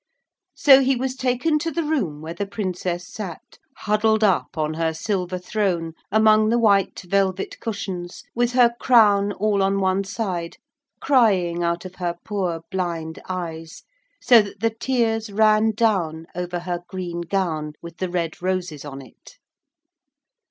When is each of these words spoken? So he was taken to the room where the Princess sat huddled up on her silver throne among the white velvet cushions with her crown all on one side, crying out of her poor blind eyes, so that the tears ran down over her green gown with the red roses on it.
So 0.55 0.81
he 0.81 0.95
was 0.95 1.15
taken 1.15 1.59
to 1.59 1.69
the 1.69 1.83
room 1.83 2.21
where 2.21 2.33
the 2.33 2.47
Princess 2.47 3.05
sat 3.07 3.59
huddled 3.77 4.23
up 4.23 4.57
on 4.57 4.73
her 4.73 4.95
silver 4.95 5.37
throne 5.37 5.93
among 6.11 6.49
the 6.49 6.57
white 6.57 6.99
velvet 7.01 7.59
cushions 7.59 8.23
with 8.33 8.53
her 8.53 8.73
crown 8.79 9.31
all 9.31 9.61
on 9.61 9.79
one 9.79 10.03
side, 10.03 10.57
crying 11.01 11.61
out 11.61 11.85
of 11.85 11.97
her 11.97 12.15
poor 12.25 12.61
blind 12.71 13.21
eyes, 13.29 13.83
so 14.19 14.41
that 14.41 14.59
the 14.59 14.71
tears 14.71 15.31
ran 15.31 15.69
down 15.69 16.25
over 16.33 16.61
her 16.61 16.79
green 16.87 17.21
gown 17.21 17.73
with 17.83 17.97
the 17.97 18.09
red 18.09 18.41
roses 18.41 18.83
on 18.83 19.03
it. 19.03 19.37